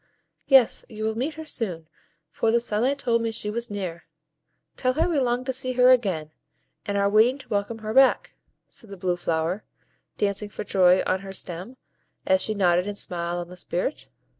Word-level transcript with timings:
"Yes, 0.47 0.83
you 0.89 1.03
will 1.03 1.15
meet 1.15 1.35
her 1.35 1.45
soon, 1.45 1.87
for 2.31 2.49
the 2.49 2.59
sunlight 2.59 2.97
told 2.97 3.21
me 3.21 3.31
she 3.31 3.51
was 3.51 3.69
near; 3.69 4.05
tell 4.75 4.93
her 4.93 5.07
we 5.07 5.19
long 5.19 5.45
to 5.45 5.53
see 5.53 5.73
her 5.73 5.91
again, 5.91 6.31
and 6.87 6.97
are 6.97 7.07
waiting 7.07 7.37
to 7.37 7.49
welcome 7.49 7.77
her 7.85 7.93
back," 7.93 8.33
said 8.67 8.89
the 8.89 8.97
blue 8.97 9.15
flower, 9.15 9.63
dancing 10.17 10.49
for 10.49 10.63
joy 10.63 11.03
on 11.05 11.19
her 11.19 11.31
stem, 11.33 11.77
as 12.25 12.41
she 12.41 12.55
nodded 12.55 12.87
and 12.87 12.97
smiled 12.97 13.41
on 13.41 13.49
the 13.49 13.55
Spirit. 13.57 14.07